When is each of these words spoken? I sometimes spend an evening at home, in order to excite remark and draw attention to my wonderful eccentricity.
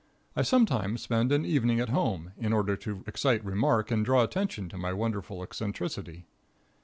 I 0.35 0.41
sometimes 0.41 0.99
spend 1.03 1.31
an 1.31 1.45
evening 1.45 1.79
at 1.79 1.89
home, 1.89 2.31
in 2.35 2.53
order 2.53 2.75
to 2.75 3.03
excite 3.05 3.45
remark 3.45 3.91
and 3.91 4.03
draw 4.03 4.23
attention 4.23 4.67
to 4.69 4.77
my 4.79 4.91
wonderful 4.93 5.43
eccentricity. 5.43 6.25